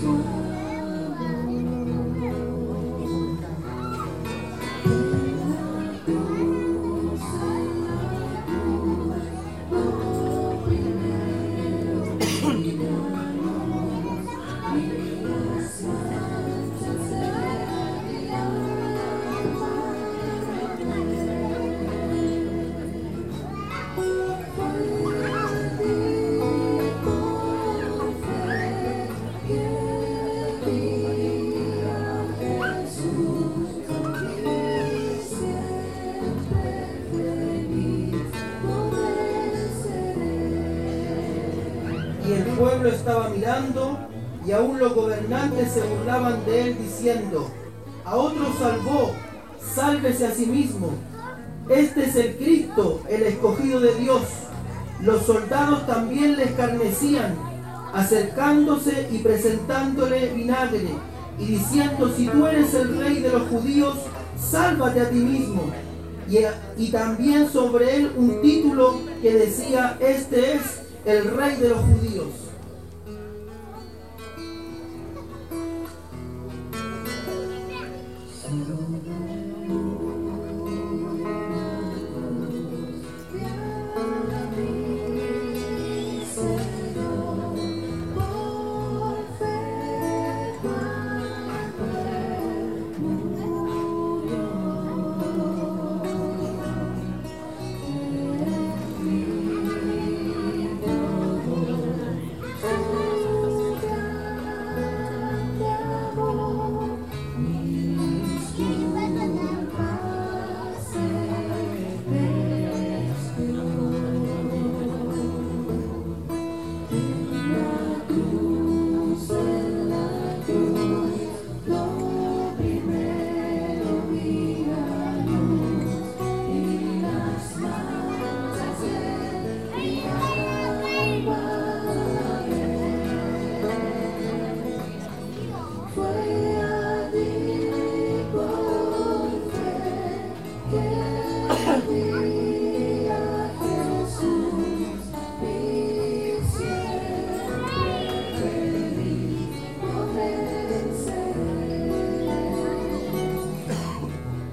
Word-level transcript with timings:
sua. 0.00 0.39
Pueblo 42.38 42.88
estaba 42.88 43.28
mirando 43.28 43.98
y 44.46 44.52
aún 44.52 44.78
los 44.78 44.94
gobernantes 44.94 45.72
se 45.72 45.82
burlaban 45.82 46.44
de 46.44 46.62
él 46.62 46.78
diciendo, 46.78 47.50
a 48.04 48.16
otro 48.16 48.46
salvó, 48.58 49.12
sálvese 49.74 50.26
a 50.26 50.34
sí 50.34 50.46
mismo. 50.46 50.90
Este 51.68 52.06
es 52.06 52.16
el 52.16 52.36
Cristo, 52.36 53.02
el 53.08 53.22
escogido 53.22 53.80
de 53.80 53.94
Dios. 53.94 54.22
Los 55.02 55.24
soldados 55.24 55.86
también 55.86 56.36
le 56.36 56.44
escarnecían, 56.44 57.36
acercándose 57.94 59.08
y 59.12 59.18
presentándole 59.18 60.32
vinagre 60.32 60.88
y 61.38 61.46
diciendo, 61.46 62.12
si 62.16 62.26
tú 62.26 62.46
eres 62.46 62.74
el 62.74 62.98
rey 62.98 63.20
de 63.20 63.30
los 63.30 63.48
judíos, 63.48 63.96
sálvate 64.38 65.00
a 65.00 65.10
ti 65.10 65.16
mismo. 65.16 65.70
Y, 66.28 66.38
y 66.82 66.90
también 66.90 67.50
sobre 67.50 67.96
él 67.96 68.12
un 68.16 68.40
título 68.40 69.00
que 69.20 69.34
decía, 69.34 69.96
este 70.00 70.54
es 70.54 70.80
el 71.04 71.24
rey 71.36 71.56
de 71.56 71.68
los 71.70 71.80
judíos. 71.80 72.50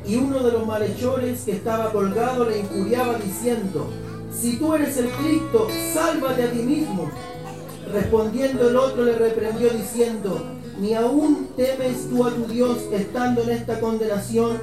Y 0.05 0.15
uno 0.15 0.41
de 0.41 0.51
los 0.53 0.65
malhechores 0.65 1.41
que 1.41 1.51
estaba 1.51 1.91
colgado 1.91 2.49
le 2.49 2.59
injuriaba 2.59 3.15
diciendo, 3.15 3.89
si 4.31 4.57
tú 4.57 4.73
eres 4.73 4.95
el 4.97 5.09
Cristo, 5.09 5.67
sálvate 5.93 6.43
a 6.43 6.51
ti 6.51 6.59
mismo. 6.59 7.11
Respondiendo 7.91 8.69
el 8.69 8.77
otro 8.77 9.03
le 9.03 9.15
reprendió 9.15 9.69
diciendo, 9.69 10.41
ni 10.79 10.93
aún 10.93 11.49
temes 11.55 12.09
tú 12.09 12.23
a 12.23 12.31
tu 12.31 12.45
Dios 12.45 12.77
estando 12.91 13.41
en 13.43 13.49
esta 13.49 13.79
condenación. 13.79 14.57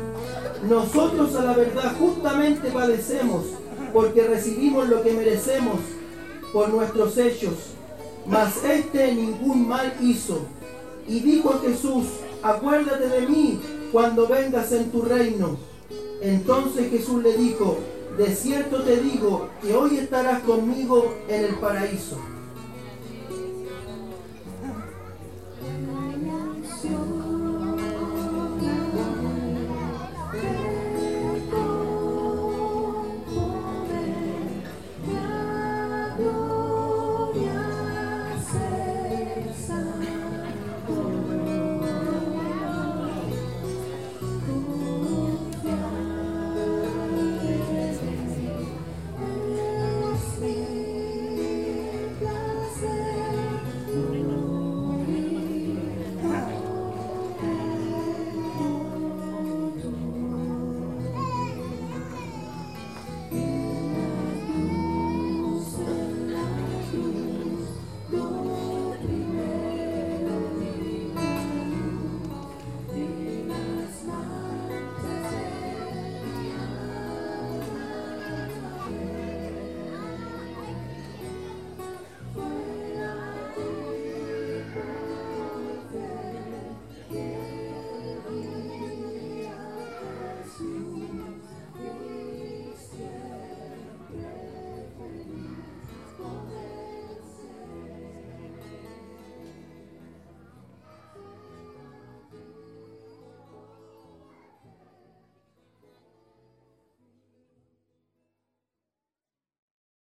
Nosotros 0.68 1.34
a 1.34 1.44
la 1.44 1.52
verdad 1.54 1.94
justamente 1.98 2.70
padecemos, 2.70 3.44
porque 3.92 4.26
recibimos 4.26 4.88
lo 4.88 5.02
que 5.02 5.12
merecemos 5.12 5.80
por 6.52 6.68
nuestros 6.68 7.18
hechos. 7.18 7.54
Mas 8.26 8.64
este 8.64 9.14
ningún 9.14 9.68
mal 9.68 9.92
hizo. 10.00 10.46
Y 11.06 11.20
dijo 11.20 11.50
a 11.50 11.60
Jesús, 11.60 12.06
acuérdate 12.42 13.08
de 13.08 13.26
mí 13.26 13.60
cuando 13.92 14.26
vengas 14.26 14.72
en 14.72 14.90
tu 14.90 15.02
reino. 15.02 15.58
Entonces 16.22 16.90
Jesús 16.90 17.22
le 17.22 17.36
dijo, 17.36 17.78
de 18.16 18.34
cierto 18.34 18.82
te 18.82 18.96
digo 18.96 19.48
que 19.60 19.74
hoy 19.74 19.98
estarás 19.98 20.40
conmigo 20.42 21.14
en 21.28 21.44
el 21.44 21.54
paraíso. 21.56 22.16